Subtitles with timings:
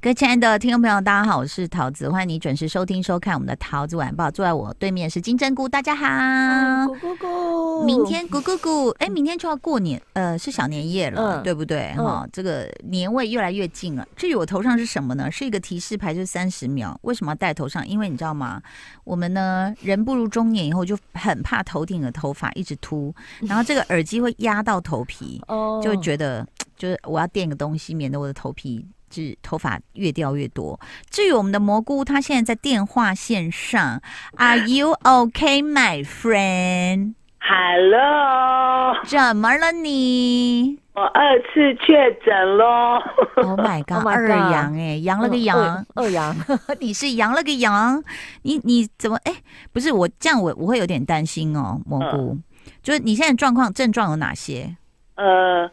[0.00, 4.30] 各位亲爱的听众朋友，大家好，我是桃子，欢迎你准时收听收看我们的桃子晚报。
[4.30, 7.84] 坐在我对面是金针菇，大家好，咕咕咕。
[7.84, 11.92] 明天咕咕咕，哎，明天就要过年，呃，是小年夜了，嗯、对不对？
[11.94, 14.06] 哈、嗯，这个年味越来越近了。
[14.14, 15.28] 至于我头上是什么呢？
[15.32, 16.96] 是一个提示牌，就是三十秒。
[17.02, 17.86] 为什么要戴头上？
[17.86, 18.62] 因为你知道吗？
[19.02, 23.12] 我们呢，人步入中年以后，就很怕头顶的头发一直秃，
[23.42, 25.42] 然后这个耳机会压到头皮，
[25.82, 26.46] 就会觉得，
[26.76, 28.86] 就是我要垫个东西，免得我的头皮。
[29.10, 30.78] 是头发越掉越多。
[31.10, 34.00] 至于我们的蘑菇，他现在在电话线上。
[34.36, 37.14] Are you okay, my friend?
[37.40, 38.96] Hello。
[39.04, 40.78] 怎么了你？
[40.94, 43.00] 我二次确诊喽。
[43.36, 45.56] Oh my god！, oh my god 二阳哎，阳了个阳，
[45.94, 46.34] 二,二阳。
[46.80, 48.02] 你是阳了个阳？
[48.42, 49.32] 你你怎么哎？
[49.72, 51.80] 不是我这样我，我我会有点担心哦。
[51.86, 52.42] 蘑菇，嗯、
[52.82, 54.76] 就是你现在状况症状有哪些？
[55.14, 55.70] 呃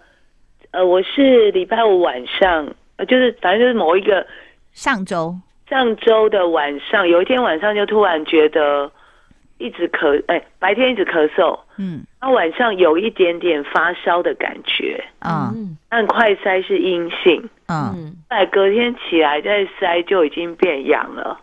[0.71, 2.73] 呃，我是礼拜五晚上。
[2.97, 4.25] 呃，就是反正就是某一个
[4.71, 5.35] 上周
[5.69, 8.91] 上周的晚上，有一天晚上就突然觉得
[9.57, 21.39] 一直咳，哎，白天一直咳嗽，嗯，那晚上有一点点发烧的感觉，嗯，但快筛是阴性，嗯，在隔天起来再筛就已经变阳了。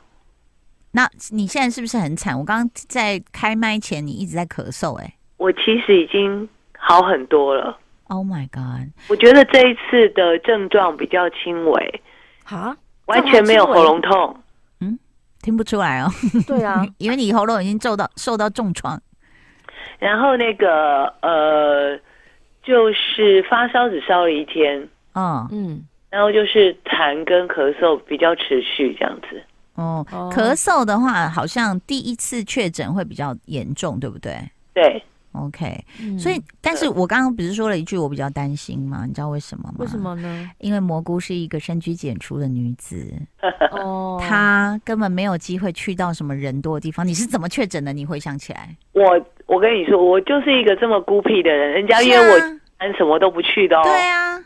[0.92, 2.38] 那你现在是不是很惨？
[2.38, 7.76] 我刚刚在开麦前，你一直在咳嗽，哎，我其实已经好很多了。
[8.12, 8.92] Oh my god！
[9.08, 12.02] 我觉得这一次的症状比较轻微，
[12.44, 14.36] 哈，完全没有喉咙痛，
[14.82, 14.98] 嗯，
[15.40, 16.10] 听不出来哦。
[16.46, 19.00] 对啊， 因为你喉咙已经受到受到重创。
[19.98, 21.98] 然后那个呃，
[22.62, 29.42] 就是发烧只烧了一天，嗯嗯，然后就是痰跟咳嗽比较持续这样子。
[29.76, 34.36] 哦，咳嗽的话，好像第一次确诊会比较严重，对不对？
[34.74, 35.02] 对。
[35.32, 39.04] OK，、嗯、所以，但是我刚刚不是说了一句我比较担心吗？
[39.06, 39.74] 你知道为什么吗？
[39.78, 40.50] 为什么呢？
[40.58, 43.10] 因为蘑菇是一个深居简出的女子，
[43.72, 47.06] 哦，她根本没有机会去到什么人多的地方。
[47.06, 47.92] 你是怎么确诊的？
[47.92, 52.38] 你回想起来，我我跟你说，我就是一个这么孤僻的人，人家约我，
[52.98, 53.82] 什么都不去的哦。
[53.84, 54.38] 对啊，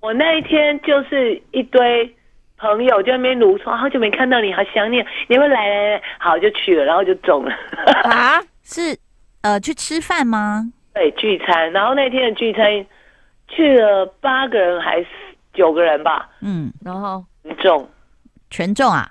[0.00, 2.12] 我那一天就是一堆
[2.56, 4.96] 朋友就在那边如说，好久没看到你，好想你，
[5.28, 7.52] 你会来来来，好就去了，然后就中了
[8.02, 8.98] 啊， 是。
[9.42, 10.72] 呃，去吃饭吗？
[10.94, 11.70] 对，聚餐。
[11.72, 12.64] 然后那天的聚餐
[13.48, 15.06] 去了八个人还是
[15.52, 16.28] 九个人吧？
[16.40, 17.24] 嗯，然后
[17.58, 17.88] 中，
[18.50, 19.08] 全中啊？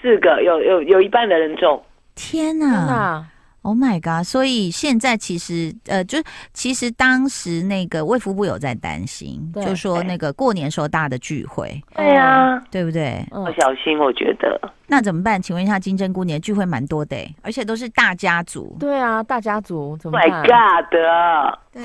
[0.00, 1.82] 四个，有有有一半的人中。
[2.14, 2.66] 天哪！
[2.66, 3.26] 天哪
[3.64, 4.26] Oh my god！
[4.26, 6.18] 所以现在其实呃，就
[6.52, 13.26] 其实当时那个卫福部有在担心，就说那个过年时候大的聚会，对呀，对不对？
[13.32, 14.60] 要小心，我觉得。
[14.86, 15.40] 那怎么办？
[15.40, 18.76] 请问一下金针菇，你的聚会蛮多的，而且都是大家族。
[18.78, 20.90] 对啊，大家族怎么办？My God！
[20.90, 21.06] 对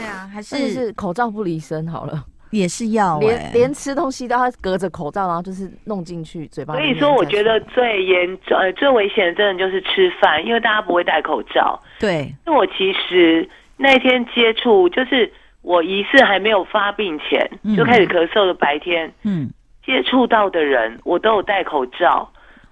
[0.04, 2.26] 啊，还是是口罩不离身好了。
[2.52, 6.74] 也是要连连吃东西都要隔着口罩，然后就是弄进去嘴巴。
[6.74, 11.80] 所以说，我觉得最严重、呃最危险的，真的就是吃饭，因为大家不会戴口罩。
[12.00, 19.50] 对，因为我其实那天接触，就是我疑似还没有发病前、嗯、就开始咳嗽的白天，嗯，
[19.86, 22.28] 接触到的人我都有戴口罩，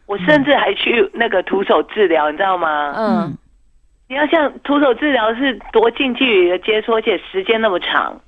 [0.05, 2.94] 我甚至还去那个徒手治疗，你知道吗？
[2.97, 3.38] 嗯，
[4.09, 8.19] 你要像徒手治疗是多近距离的接触，而且时间那么长。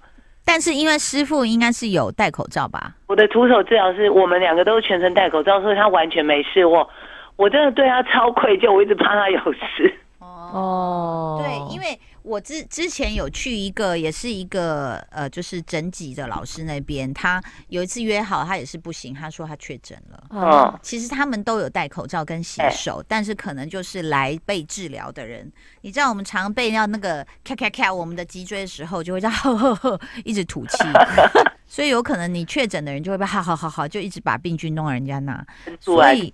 [0.51, 2.91] 但是因为师傅应该是有戴口罩吧？
[3.05, 6.65] 我的徒手治疗师，我们两个都是全程戴口罩，所以他完全没事。
[6.65, 6.89] 我
[7.35, 9.93] 我真的对他超愧疚，我一直怕他有事。
[10.19, 11.85] 哦，对，因为。
[12.21, 20.23] 我之之前有去一个，也是一个呃，就是整脊的老师那边，他有一次约好，他也是不行，他说他确诊了。
[20.29, 30.77] 哦，其实他们都有戴口罩跟洗手，欸、但是可能就是来被治疗的人，你知道我们常被要那个咔咔咔我们的脊椎的时候，就会这样呵呵呵一直吐气，
[31.65, 35.45] 所以有可能你确诊的人就会被好好好好就一直把病菌弄到人家那，
[35.79, 36.33] 所以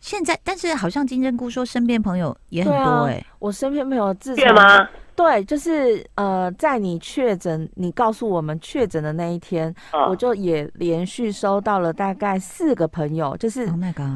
[0.00, 3.18] 现在但是好像金针菇说身边朋友也很多哎、欸。
[3.18, 4.88] 啊，我身边朋友自杀吗？
[5.18, 9.74] 对，就是呃，在你确诊，你告诉我们确诊的那一天，
[10.08, 13.68] 我就也连续收到了大概四个朋友，就是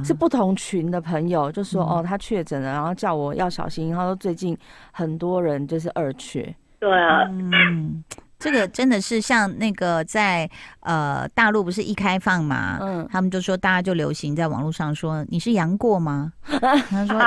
[0.05, 3.91] 是不同群的朋友，就说哦，他确诊了，然后叫我要小心。
[3.91, 4.57] 然后说最近
[4.93, 8.05] 很多人就是二缺，对啊，嗯。
[8.43, 10.51] 这个真的是像那个在
[10.81, 16.33] 呃大陆不是一开放嘛，嗯，他们就说大家就流行在网络上说，你是杨过吗？
[16.91, 17.21] 他说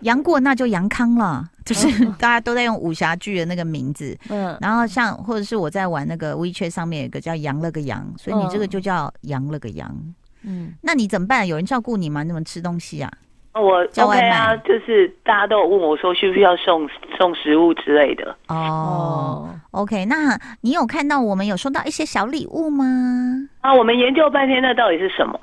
[0.00, 9.94] 杨过那就杨康了，就是大家都在用武侠剧的那个名字，嗯，然后像或者是我在玩那个 WeChat 上面有一个叫杨了个杨，所以你这个就叫杨了个杨，
[10.40, 11.46] 嗯，那你怎么办？
[11.46, 12.22] 有人照顾你吗？
[12.22, 13.12] 你怎么吃东西啊？
[13.54, 16.88] 我叫外卖啊，就是大家都有问我说需不需要送
[17.18, 18.34] 送食物之类的。
[18.48, 22.84] 哦 OK，那你有看到我们有收到一些小礼物吗？
[23.60, 25.38] 啊，我们研究半天，那到底是什么？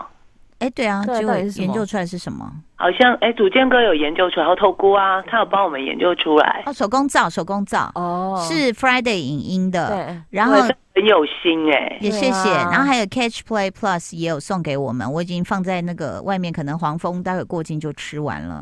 [0.59, 2.51] 哎，对啊，结果研究出来是什么？
[2.75, 6.63] 好像哎，祖建哥有研究出来，后透菇啊，他有帮我们研究出来。
[6.65, 10.55] 哦，手工皂，手工皂哦，是 Friday 影音的，对，然后
[10.99, 12.49] 很有心哎，也谢谢。
[12.49, 18.61] 然后还有 Catch Play Plus 也有送给我们，我已经放在那个外面，可能黄蜂待会过境就吃完了。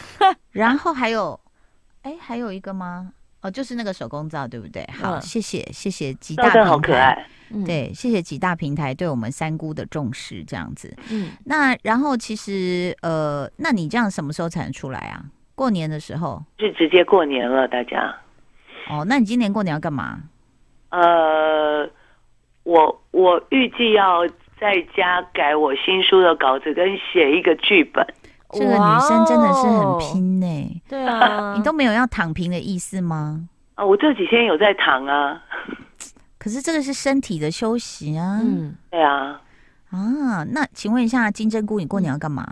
[0.52, 1.40] 然后还有，
[2.02, 3.12] 哎，还有一个吗？
[3.40, 4.86] 哦，就是那个手工皂，对不对？
[5.00, 6.64] 好，谢谢，谢谢极大平台。
[6.64, 7.26] 好可爱。
[7.64, 10.94] 对，谢谢几大平台对我们三姑的重视，这样子。
[11.10, 15.24] 嗯，那然后其实呃，那你这样什么时候才能出来啊？
[15.54, 16.44] 过年的时候？
[16.58, 18.14] 是直接过年了，大家。
[18.90, 20.20] 哦，那你今年过年要干嘛？
[20.90, 21.88] 呃，
[22.64, 24.26] 我我预计要
[24.60, 28.06] 在家改我新书的稿子，跟写一个剧本。
[28.50, 30.82] 这个女生真的是很拼呢、欸。
[30.88, 33.46] 对啊， 你都没有要躺平的意思吗？
[33.74, 35.42] 啊，我这几天有在躺啊。
[36.38, 39.40] 可是这个是身体的休息啊，嗯，对啊，
[39.90, 42.46] 啊，那请问一下金针菇，你过年要干嘛？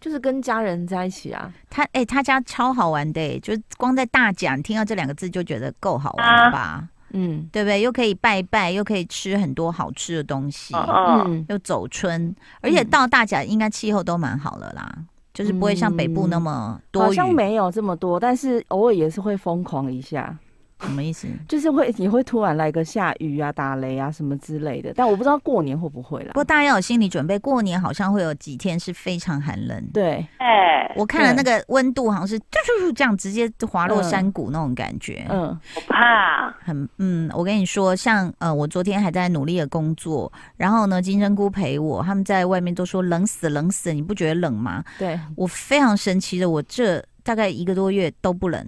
[0.00, 1.52] 就是跟家人在一起啊。
[1.68, 6.58] 他哎、欸，他家超好玩的、欸，就光在大甲，你听到这两个字就觉得够好玩了吧？
[6.58, 7.80] 啊、嗯，对不对？
[7.80, 20.36] 又可以拜拜，又可以吃很多好吃的东西，嗯，又走春，而且到大甲应该气候都蛮好的啦，嗯、就是不会像北部那么多雨，好像没有这么多，但是偶尔也是会疯狂一下。
[20.80, 21.28] 什么意思？
[21.48, 26.28] 就是会你会突然来个下雨啊、打雷啊什么之类的，但我不知道过年会不会啦。
[26.28, 29.84] 不过大家要有心理准备，过年好像会有几天是非常寒冷。
[29.92, 32.44] 对，哎，我看了那个温度，好像是就
[32.80, 35.26] 就这样直接滑落山谷那种感觉。
[35.28, 36.50] 嗯，我怕。
[36.64, 44.82] 很嗯，我跟你说，像呃，我昨天还在努力的工作，然后呢，金针菇陪我，他们在外面都说冷死冷死，你不觉得冷吗？
[44.98, 48.66] 对，我非常神奇的，我这大概一个多月都不冷。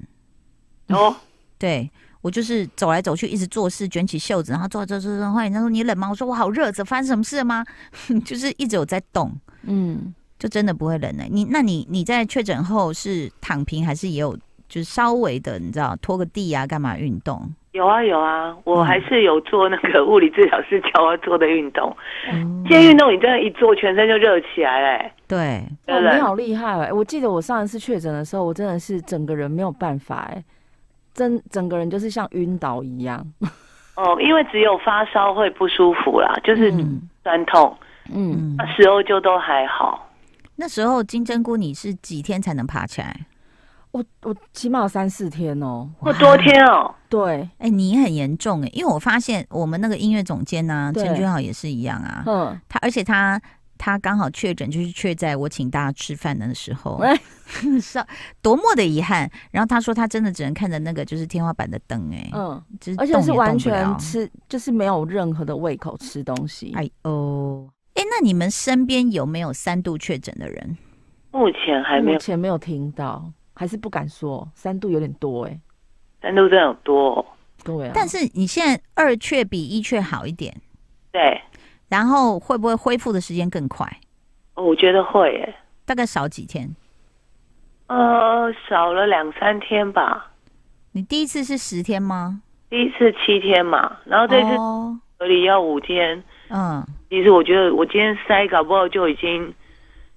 [0.88, 1.15] 哦。
[1.62, 1.88] 对，
[2.23, 5.31] 我就是走来走去，一直做事，卷起袖子，然后做做做做。
[5.31, 6.11] 后来人家说你冷吗？
[6.11, 7.64] 我说我好热，这发生什么事了吗？
[8.26, 9.31] 就是一直有在动，
[9.62, 11.23] 嗯，就真的不会冷呢。
[11.31, 14.37] 你那你你在确诊后是躺平，还是也有
[14.69, 17.49] 就是稍微的，你知道拖个地啊，干嘛运动？
[17.70, 21.97] 有啊有啊，我还是有做那个物理治疗师教我做的运动。
[22.32, 25.12] 嗯，这些运动你真的，一做全身就热起来嘞。
[25.29, 26.93] 对，哦，你好厉害哎！
[26.93, 30.44] 我记得我上一次确诊的时候，我真的是整个人没有办法哎。
[31.14, 33.25] 整整个人就是像晕倒一样，
[33.97, 36.73] 哦，因为只有发烧会不舒服啦，就是
[37.23, 37.76] 酸痛，
[38.12, 40.11] 嗯，那时候就都还好。
[40.56, 43.26] 那时候金针菇你是几天才能爬起来？
[43.91, 46.94] 我我起码有三四天哦，或多天哦。
[47.09, 53.41] 对，哎、欸，你很严重哎，因为我发现我们那个音乐总监呢、啊，陈君豪也是一样啊，嗯，他而且他。
[53.84, 57.02] 他刚好确诊，就是确在我请大家吃饭的时候，
[57.82, 57.99] 是
[58.40, 59.29] 多么的遗憾。
[59.50, 62.62] 然后他说他真的只能看着那个就是天花板的灯，哎，嗯，
[62.96, 66.73] 而且是完全吃，就是没有任何的胃口吃东西。
[66.76, 70.79] 哎哦，哎，那你们身边有没有三度确诊的人？
[71.32, 74.49] 目前还没有，目前没有听到，还是不敢说。
[74.55, 75.61] 三度有点多，哎，
[76.23, 77.26] 三度真的有多，
[77.64, 77.90] 对啊。
[77.93, 80.55] 但是你现在二确比一确好一点，
[81.11, 81.40] 对。
[81.93, 83.87] 然后会不会恢复的时间更快？
[84.55, 85.55] 我觉得会耶，
[85.85, 86.75] 大概少几天？
[87.89, 90.31] 呃，少了两三天吧。
[90.93, 92.41] 你第一次是十天吗？
[92.71, 94.56] 第一次七天嘛，然后这次
[95.19, 96.25] 隔离要五天。
[96.49, 99.31] 嗯，其实我觉得我今天塞搞不好就已经，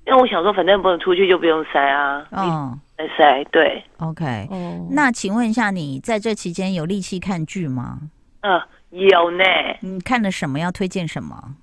[0.08, 2.26] 因为我想说反正不能出去就不用塞啊。
[2.32, 3.84] 嗯，来筛对。
[3.98, 4.48] OK，
[4.92, 8.00] 那请问一下，你在这期间有力气看剧吗？
[8.40, 9.44] 嗯，有呢。
[9.82, 10.58] 你看了什么？
[10.58, 11.56] 要推荐什么？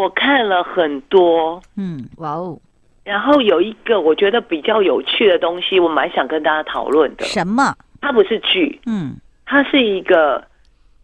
[0.00, 2.58] 我看了很多，嗯，哇哦，
[3.04, 7.24] 然后有一个我觉得比较有趣的东西，我蛮想跟大家讨论的。
[7.24, 7.74] 什么？
[8.00, 10.42] 它不是剧，嗯，它是一个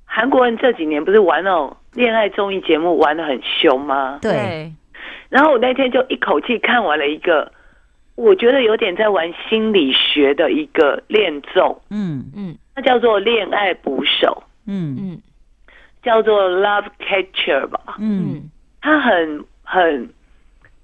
[0.04, 4.18] 韩国人这几年不是玩那种恋爱综艺节目玩的很凶吗？
[4.22, 4.72] 对。
[5.28, 7.52] 然后我那天就一口气看完了一个，
[8.14, 12.24] 我觉得有点在玩心理学的一个恋综，嗯。
[12.34, 14.96] 嗯，它叫做《恋爱捕手》，嗯。
[14.98, 15.20] 嗯，
[16.02, 18.48] 叫做 Love Catcher 吧，嗯。
[18.86, 20.08] 他很很，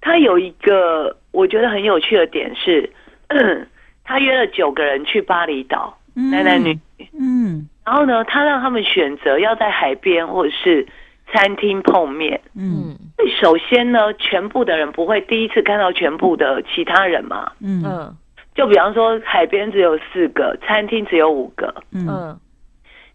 [0.00, 2.90] 他有一个我觉得很有趣的点是，
[4.02, 10.84] 他约了九个人去巴厘岛，男男女女，嗯，然后呢，他让他们选择要在海边或者是
[11.32, 12.98] 餐厅碰面，嗯，
[13.40, 18.12] 首先呢，全部的人不会第一次看到全部的其他人嘛，嗯，
[18.56, 22.36] 就比方说海边只有四个，餐厅只有五个，嗯，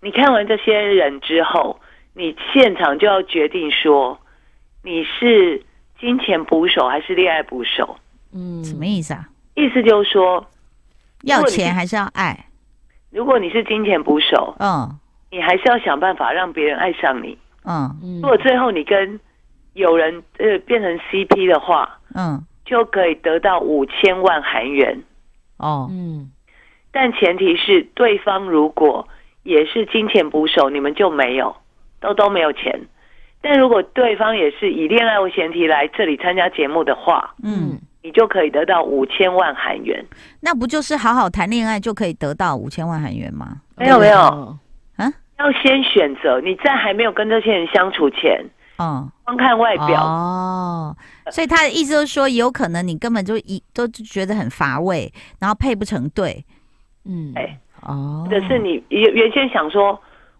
[0.01, 1.77] 你看完这些人之后，
[2.13, 4.17] 你现场就要决定说。
[4.87, 5.61] 你是
[5.99, 7.97] 金钱捕手还是恋爱捕手？
[8.33, 9.27] 嗯，什么意思啊？
[9.55, 10.47] 意思就是说，
[11.23, 12.45] 要钱还是要爱？
[13.09, 14.97] 如果你是金钱捕手，嗯，
[15.29, 17.37] 你还是要想办法让别人爱上你。
[17.65, 19.19] 嗯，如果最后你跟
[19.73, 25.03] 有人呃变成 CP 的话，嗯，就可以得到五千万韩元。
[25.57, 26.31] 哦，嗯，
[26.93, 29.05] 但前提是对方如果
[29.43, 31.53] 也是金钱捕手，你们就没有，
[31.99, 32.87] 都都没有钱。
[33.41, 40.03] 但如果对方也是以恋爱为前提来这里参加节目的话，嗯，你就可以得到五千万韩元。
[40.41, 43.61] 那不就是好好谈恋爱就可以得到五千万韩元吗？
[43.77, 44.17] 没有没有，
[44.97, 48.43] 啊，要先选择你在还没有跟这些人相处前，
[48.79, 50.03] 嗯，光看外表。
[50.03, 50.95] 哦。
[51.31, 56.43] 所以他的意思就是说，有可能你根本就一都觉得很乏味，然后配不成对，
[57.05, 59.97] 嗯，哎，哦，或者是你原原先想说。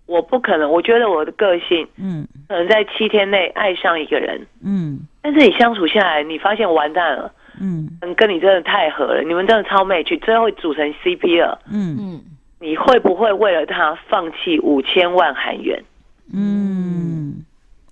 [0.08, 12.22] 我不可能，我觉得我的个性，嗯，可能在七天内爱上一个人，嗯，但是你相处下来，你发现完蛋了，嗯，跟你真的太合了，你们真的超 match，最后组成 CP 了，嗯嗯，
[12.60, 15.84] 你会不会为了他放弃五千万韩元？
[16.34, 17.46] 嗯，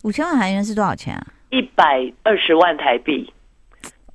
[0.04, 1.26] 五千万韩元是多少钱啊？
[1.50, 3.32] 一百二十万台币。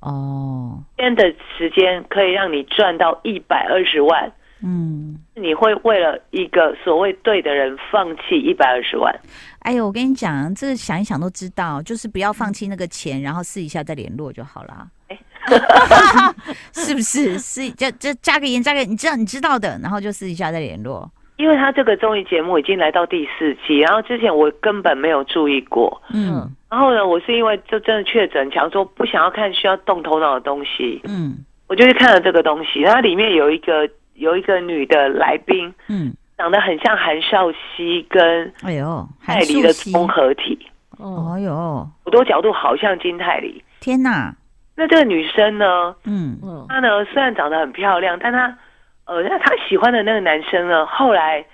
[0.01, 4.31] 哦，一天的时间可以让你赚到一百二十万。
[4.63, 9.13] 嗯，你会为了一个所谓对的人放弃一百二十万？
[9.61, 14.87] 哎呦，我跟你讲，这个想一想都知道，就是不要放弃那个钱，然后试一下再联络就好了。
[15.07, 15.17] 哎，
[16.73, 17.39] 是不是？
[17.39, 21.09] 试就就加个盐，加个你知道你知道的，然后就试一下再联络。
[21.37, 25.99] 因为他这个综艺节目已经来到第四季，然后之前我根本没有注意过。
[26.13, 31.01] 嗯，然后呢，我是因为就真的确诊，想说不想要看需要动头脑的东西。
[31.05, 33.89] 嗯，我就去看了这个东西，它里面有一个。
[34.15, 40.57] 有一个女的来宾，嗯，长得很像韩少熙跟哎呦泰梨的综合体，
[40.97, 43.63] 哦哟，好多角度好像金泰梨。
[43.79, 44.35] 天哪！
[44.75, 45.95] 那这个女生呢？
[46.05, 48.57] 嗯嗯，她呢虽然长得很漂亮，但她
[49.05, 51.45] 呃，那她喜欢的那个男生呢，后来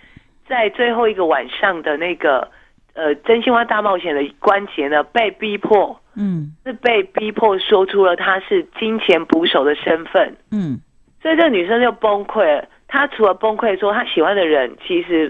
[0.48, 2.50] 在最后一个晚上的那个
[2.94, 10.80] 呃真心话大冒险的关节呢，被逼迫，嗯，是被逼迫说出了他是金钱捕手的身份，嗯。
[11.28, 12.66] 所以这个女生就崩溃了。
[12.88, 15.30] 她除了崩溃说她喜欢的人其实，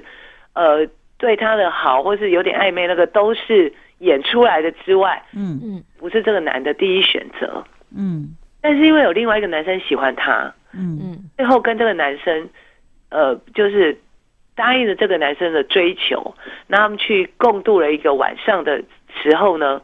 [0.54, 0.88] 呃，
[1.18, 7.64] 对她的好或是有点暧昧，那个都是演出来的之外，嗯嗯，不是这个男的第一选择，
[7.98, 8.36] 嗯。
[8.62, 12.48] 但是因为有另外一个男生喜欢她，嗯嗯，最后跟这个男生，
[13.10, 13.98] 呃，就是
[14.54, 16.36] 答应了这个男生的追求，
[16.68, 18.84] 那他们去共度了一个晚上的
[19.24, 19.82] 时候呢，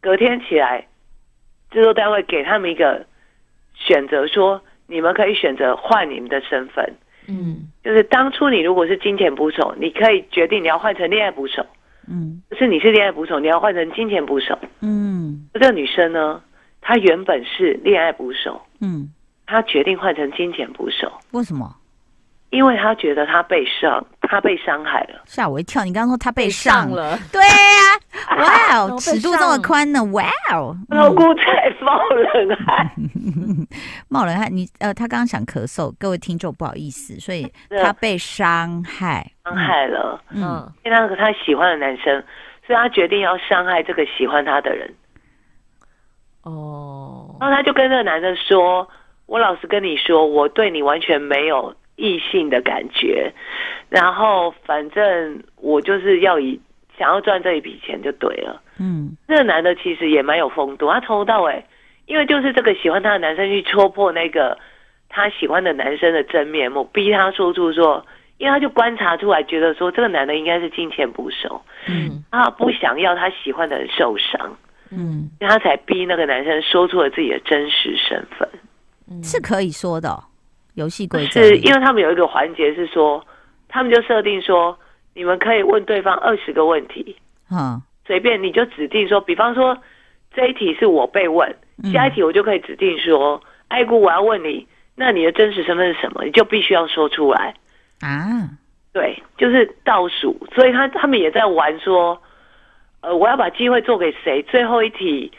[0.00, 0.86] 隔天起来，
[1.70, 3.04] 制作单位给他们一个
[3.74, 4.62] 选择说。
[4.90, 6.84] 你们可以选择换你们的身份，
[7.28, 11.64] 嗯，就是当初你如果是金钱捕手，你可以决定你要换成恋爱捕手，
[12.08, 16.42] 嗯，就是你是恋爱捕手，你要换成金钱捕手，嗯，这个女生呢，
[16.80, 19.08] 她原本是恋爱捕手，嗯，
[19.46, 21.72] 她决定换成金钱捕手，为什么？
[22.50, 24.04] 因为她觉得她被伤。
[24.30, 25.84] 他被伤害了，吓我一跳！
[25.84, 30.22] 你刚刚说他被上了，对呀， 哇哦，尺度这么宽呢，哇
[30.52, 32.88] 哦，老姑才冒冷汗，
[34.08, 34.48] 冒冷汗。
[34.54, 42.22] 你呃，他刚刚想咳嗽，各位听众不好意思，所以他被伤害，伤害了，嗯，因为那个他喜欢的男生，
[42.64, 44.88] 所以他决定要伤害这个喜欢他的人。
[46.42, 48.88] 哦，然后他就跟那个男生说
[49.26, 53.30] ：“我老实跟你说，我对你完全没有。”异性的感觉，
[53.90, 56.58] 然后反正我就是要以
[56.96, 58.62] 想要赚这一笔钱就对了。
[58.78, 61.62] 嗯，这个男的其实也蛮有风度，他从头到尾，
[62.06, 64.58] 因为就是这个喜欢他的男生去戳破那个
[65.10, 68.04] 他喜欢的男生的真面目，逼他说出说，
[68.38, 74.56] 因为他就观察出来，觉得说这个男的应该是金钱不手，嗯，他不想要他喜欢的人受伤，
[74.90, 78.48] 嗯，他才逼那个男生说出了自己的真实身份，
[79.10, 80.24] 嗯，是可以说的哦。
[80.74, 81.42] 游戏规则。
[81.42, 83.24] 是因为他们有一个环节是说，
[83.68, 84.78] 他们就设定说，
[85.14, 87.16] 你们可以问对方二十个问题，
[87.50, 89.76] 嗯，随便你就指定说，比方说
[90.34, 91.54] 这一题是我被问，
[91.92, 96.24] 下一题我就可以指定说，爱姑我要问你，那你的真实身份是什么？
[96.24, 97.54] 你就必须要说出来。
[98.00, 98.48] 啊，
[98.92, 102.20] 对，就是倒数，所以他他们也在玩说，
[103.00, 104.42] 呃，我要把机会做给谁？
[104.44, 105.30] 最后一题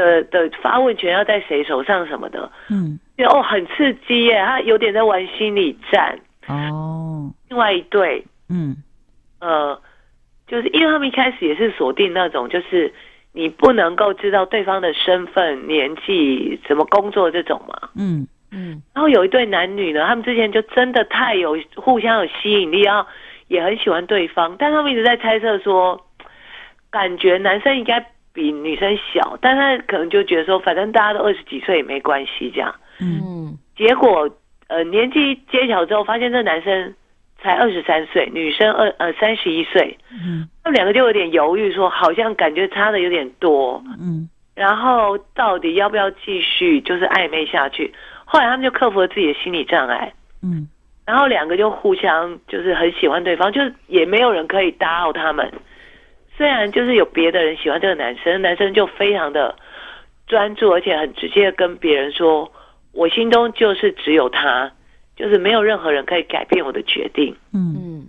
[0.00, 2.98] 的的发问权要在谁手上什么的，嗯。
[3.28, 4.42] 哦，很刺激耶！
[4.42, 7.30] 他有点在玩心理战哦。
[7.50, 8.74] 另外一对，嗯，
[9.40, 9.78] 呃，
[10.46, 12.90] 就是因为他们一开始也是锁定那种，就是
[13.34, 17.90] 你不能够知道对方的身份、年纪、什么工作这种嘛。
[17.94, 18.80] 嗯嗯。
[18.94, 23.06] 然后有一对男女呢，他们之前就真的太有互相有吸引力，然后
[23.48, 26.06] 也很喜欢对方，但他们一直在猜测说，
[26.88, 32.74] 感觉男生应该比女生小，但他可能就觉得说，反正大家都二十几岁也没关系这样。
[33.00, 34.30] 嗯，结果
[34.68, 36.94] 呃年纪揭晓之后，发现这男生
[37.42, 47.92] 才二十三岁，女生二呃三十一岁，嗯，他们两个就有点犹豫，说好像感觉差的有点多，嗯，然后到底要不要继续就是暧昧下去？
[48.24, 50.68] 后来他们就克服了自己的心理障碍，嗯，
[51.04, 55.50] 然后两个就互相就是很喜欢对方，就是也没有人可以打扰他们。
[56.40, 59.54] 虽然就是有别的人喜欢这个男生，男生就非常的
[60.26, 62.50] 专注，而且很直接的跟别人说
[62.96, 64.72] ：“我心中就是只有他。”
[65.16, 67.36] 就是没有任何人可以改变我的决定。
[67.52, 68.06] 嗯嗯，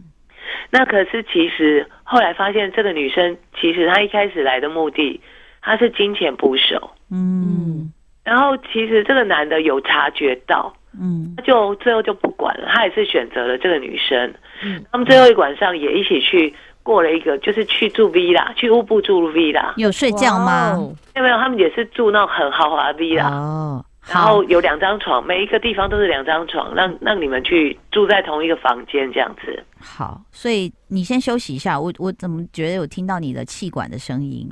[0.69, 5.19] 那可是其实后来发现，这个女生其实她一开始来的目的，
[5.61, 6.89] 她是金钱捕手。
[7.11, 7.91] 嗯，
[8.23, 14.33] 然后其实这个男的有察觉到，嗯，他就最后就不管了，他也是选择了这个女生。
[14.63, 19.73] 嗯，他们最后一晚上也一起去过了一个，就是去住 villa，去乌布住 villa。
[19.77, 20.73] 有睡觉吗？
[21.13, 23.31] 没有，没有，他们也是住那种很豪华的 villa。
[23.31, 23.85] 哦。
[24.11, 29.63] 然后有两张床，每一个地方都是两张床，让让你们去住在同一个房间这样子。
[29.79, 31.79] 好，所以你先休息一下。
[31.79, 34.49] 我我怎么觉得有听到你的气管的声音？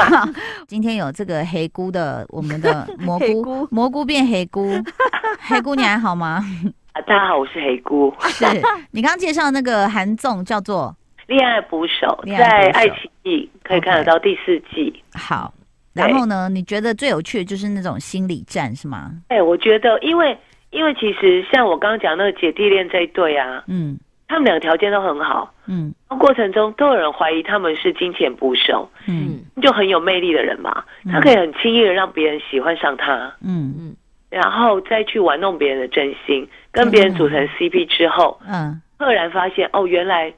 [0.68, 4.70] 今天有这个黑菇的，我们的 蘑菇菇蘑菇变黑菇，
[5.40, 6.44] 黑菇你还好吗？
[6.92, 8.14] 大家好，我是黑菇。
[8.20, 8.44] 是
[8.90, 10.94] 你刚刚介绍那个韩综叫做
[11.32, 14.92] 《恋爱捕手》，在爱奇艺可以看得到第四季。
[15.12, 15.18] Okay.
[15.18, 15.54] 好。
[15.94, 16.48] 然后呢？
[16.48, 19.10] 你觉得最有趣的就是那种心理战是吗？
[19.28, 20.34] 哎，我觉得，因为
[20.70, 33.74] 因为其实像我刚刚讲那个姐弟恋这一对啊，嗯，他们两个条件都很好，嗯，过程中都有人怀疑他们是金钱捕手，嗯，就很有魅力的人嘛，他可以很轻易的让别人喜欢上他，嗯。
[33.78, 33.96] 嗯，
[34.30, 40.32] 然后再去玩弄别人的真心，跟别人组成 CP 之后，嗯，赫然发现哦，原来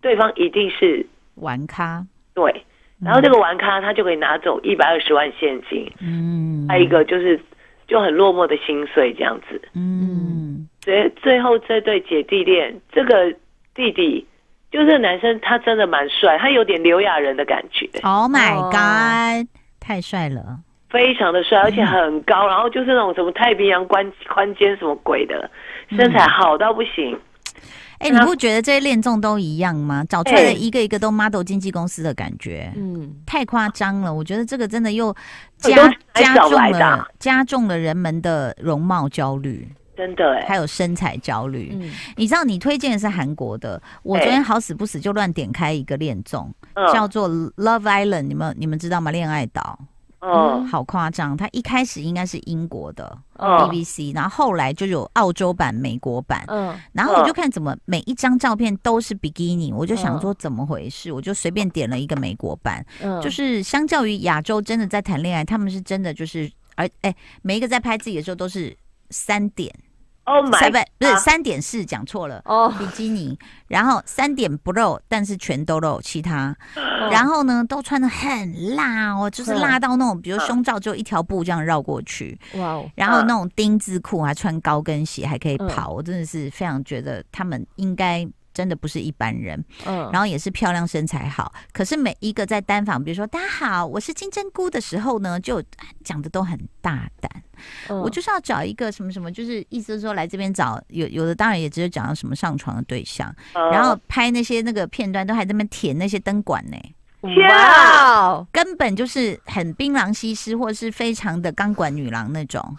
[0.00, 2.04] 对方一定是玩咖，
[2.34, 2.64] 对。
[3.02, 7.40] 然后这个玩咖他就可以拿走一百二十万现金，嗯，还有一个就是
[7.88, 13.32] 就很落寞的心碎这样子，嗯，所以最后这对姐弟恋，这个
[13.74, 14.26] 弟弟
[14.70, 19.48] 就是男生，他真的蛮帅，他有点刘亚仁的感觉，Oh my god，
[19.80, 20.58] 太帅了，
[20.90, 25.50] 非常的帅，而且很高，然后就是那种什么太平洋宽宽肩什么鬼的，
[25.96, 27.18] 身材好到不行。
[28.00, 30.02] 哎、欸，你不觉得这些恋综都一样吗？
[30.08, 34.12] 找出来的一个一个都 model 经纪公司的感觉，嗯，太夸张了。
[34.12, 35.14] 我觉得这个真的又
[35.58, 35.76] 加
[36.14, 41.76] 加重了加重了人们的容貌焦虑，真的哎，还有身材焦虑。
[41.78, 46.50] 嗯，你知道你推荐的是韩国的，我昨天好死不死就乱点开一个恋综，
[46.94, 49.10] 叫做 Love Island，你们你们知道吗？
[49.10, 49.78] 恋爱岛。
[50.20, 51.36] 嗯，好夸张！
[51.36, 56.44] 他一开始应该是英国的 BBC，然后后来就有澳洲版、美国版。
[56.48, 62.84] 嗯，然后我就看怎么每一张照片都是比基尼，我就想说怎么回事，我就随便点了一个美国版。
[63.02, 68.76] 嗯，就是相较于亚洲真的在谈恋爱，他们是真的就是，而哎，每一个在拍自己的时候都是
[69.08, 69.74] 三点。
[70.30, 76.54] 哦，买不是三点四讲错了哦，比基尼，然后三点不露，但是全都露其他，
[77.10, 88.28] 然后呢都穿的很辣哦，就是辣到那种，比如胸罩只有一条布这样绕过去，哇哦，然后那种丁字裤还穿高跟鞋还可以跑，我真的是非常觉得他们应该。
[88.52, 95.62] 真的不是一般人，嗯，然后也是漂亮身材好，可是每一个在单访，比如说大家好，我是金针菇的时候呢，就
[96.04, 97.30] 讲的都很大胆，
[97.88, 106.76] 嗯，我就是要找一个什么什么，就是意思是说来这边找有有的，当然也只有讲到什么上床的对象，嗯，然后拍那些那个片段都还在那边舔那些灯管呢。
[107.22, 112.74] 哇，wow, 根本就是很槟榔西施，或者是非常的钢管女郎那种。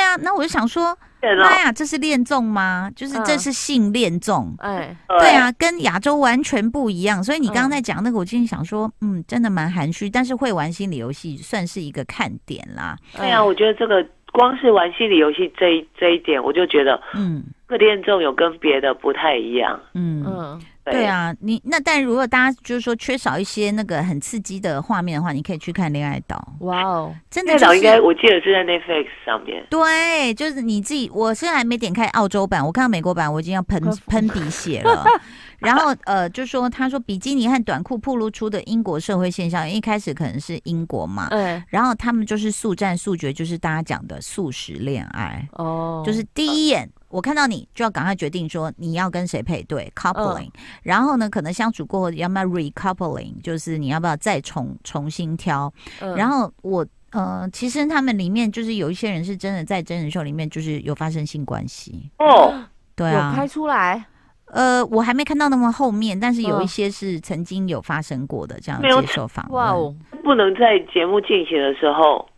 [0.00, 2.90] 对啊，那我就想说，妈呀，这是恋综吗？
[2.96, 4.54] 就是这是性恋综。
[4.60, 7.22] 哎、嗯，对啊，跟亚洲完全不一样。
[7.22, 12.96] 所以你刚刚在讲那个，我今天想说，嗯，真的蛮含蓄，但是会玩心理游戏算是一个看点啦。
[13.14, 19.78] 对啊，我觉得这个光是玩心理游戏这一这一点，我就觉得，嗯，这个恋综有跟别的不太一样。
[19.92, 20.62] 嗯嗯。
[20.84, 26.36] 对啊，你那但如果大家就是说缺少一些那个很刺激的画面的话，你可以去看《恋爱岛》。
[26.64, 29.64] 哇哦，真的，就是，应该我记得是在 Netflix 上面。
[29.70, 35.04] 对，就是你自己，我现在还没点开澳洲版，我看到美国版，我已经要喷喷鼻血了。
[35.60, 46.90] 然后呃，就说他说比基尼和短裤暴露出的英国社会现象，一开始可能是英国嘛，嗯，然后他们就是速战速决，就是大家讲的速食恋爱哦，就是第一眼。
[47.10, 50.52] 嗯我看到你就要赶快决定说你要跟谁配对 coupling，、嗯、
[50.84, 55.72] 然后呢，可能相处过后要不要 recoupling，就是你要不要再重重新挑。
[56.00, 62.54] 嗯、然后我呃，其实他们里面就是有一些人是真的在真人秀里面就是有发生性关系哦，
[62.94, 64.06] 对啊，拍出来。
[64.46, 69.60] 呃，我还没看到那么后面，但是有一些是曾经有发生过的这样接受访问。
[69.60, 69.92] 哇哦，
[70.22, 72.28] 不能在节目进行的时候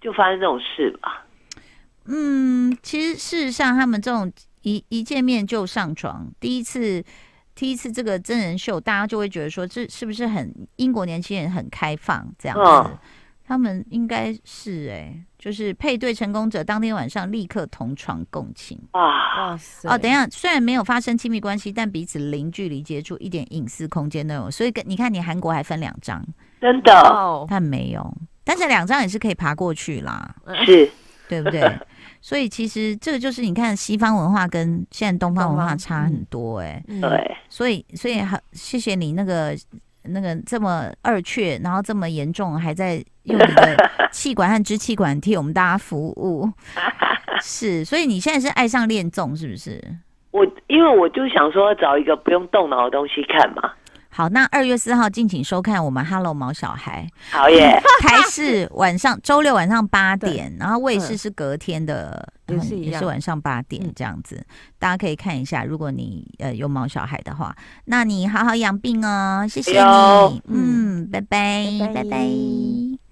[0.00, 1.25] 就发生这种事吧？
[2.08, 4.30] 嗯，其实事实上，他们这种
[4.62, 7.02] 一一见面就上床，第一次
[7.54, 12.62] 第一次这个真人秀，大家就会觉得说，这是不是很英国年轻人很开放这样子？
[12.62, 12.98] 哦、
[13.44, 18.78] 他们应该是哎、欸，就是配对成功者当天晚上立刻同床共寝。
[18.92, 19.00] 哇
[19.50, 19.88] 哇塞！
[19.88, 24.50] 哦，等一下，虽然没有发生亲密关系，但彼此零距离接触，一点隐私空间都有。
[24.50, 26.24] 所以跟你看，你韩国还分两张，
[26.60, 26.92] 真的？
[26.92, 28.14] 哦，但没有，
[28.44, 30.90] 但是两张也是可以爬过去啦，是，
[31.28, 31.60] 对不对？
[32.26, 39.56] 所以其实这个就是你看西方文化跟现在东方文化差很多哎、欸，对，所以所以好谢谢你那个
[40.02, 46.50] 那个这么二确，然后这么严重，还在用你的 气管和支气管替我们大家服务，
[47.40, 49.80] 是，所以你现在是爱上恋综是不是？
[50.32, 53.72] 我因为我就想说找一个不用动脑的东西看嘛。
[54.16, 57.78] 好，那二月四号敬请收看我们《Hello 毛小孩 》。好耶！
[58.00, 64.42] 台视晚上周六晚上八点，然后卫视是隔天的，也是也是晚上八点这样子，
[64.78, 65.64] 大家可以看一下。
[65.64, 73.05] 如果你呃有毛小孩的话，那你好好养病哦，谢谢你，嗯，拜拜，拜拜。